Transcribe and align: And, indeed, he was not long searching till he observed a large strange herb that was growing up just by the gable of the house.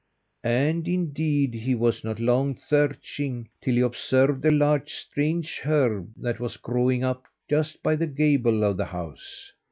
And, 0.43 0.87
indeed, 0.87 1.53
he 1.53 1.75
was 1.75 2.03
not 2.03 2.19
long 2.19 2.57
searching 2.57 3.47
till 3.61 3.75
he 3.75 3.81
observed 3.81 4.43
a 4.43 4.49
large 4.49 4.91
strange 4.91 5.59
herb 5.63 6.09
that 6.17 6.39
was 6.39 6.57
growing 6.57 7.03
up 7.03 7.25
just 7.47 7.83
by 7.83 7.95
the 7.95 8.07
gable 8.07 8.63
of 8.63 8.77
the 8.77 8.85
house. 8.85 9.51